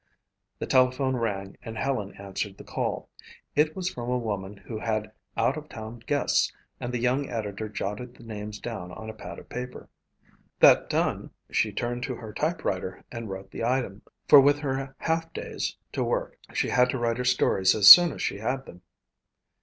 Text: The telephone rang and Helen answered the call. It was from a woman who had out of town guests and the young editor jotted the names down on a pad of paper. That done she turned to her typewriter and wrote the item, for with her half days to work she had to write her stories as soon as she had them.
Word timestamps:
The 0.57 0.65
telephone 0.65 1.15
rang 1.15 1.57
and 1.61 1.77
Helen 1.77 2.15
answered 2.15 2.57
the 2.57 2.63
call. 2.63 3.07
It 3.55 3.75
was 3.75 3.87
from 3.93 4.09
a 4.09 4.17
woman 4.17 4.57
who 4.57 4.79
had 4.79 5.11
out 5.37 5.57
of 5.57 5.69
town 5.69 5.99
guests 5.99 6.51
and 6.79 6.91
the 6.91 6.97
young 6.97 7.29
editor 7.29 7.69
jotted 7.69 8.15
the 8.15 8.23
names 8.23 8.57
down 8.59 8.91
on 8.91 9.11
a 9.11 9.13
pad 9.13 9.37
of 9.37 9.47
paper. 9.47 9.89
That 10.59 10.89
done 10.89 11.29
she 11.51 11.71
turned 11.71 12.01
to 12.05 12.15
her 12.15 12.33
typewriter 12.33 13.03
and 13.11 13.29
wrote 13.29 13.51
the 13.51 13.63
item, 13.63 14.01
for 14.27 14.41
with 14.41 14.57
her 14.57 14.95
half 14.97 15.31
days 15.33 15.77
to 15.91 16.03
work 16.03 16.35
she 16.51 16.69
had 16.69 16.89
to 16.89 16.97
write 16.97 17.17
her 17.17 17.23
stories 17.23 17.75
as 17.75 17.87
soon 17.87 18.11
as 18.11 18.23
she 18.23 18.39
had 18.39 18.65
them. 18.65 18.81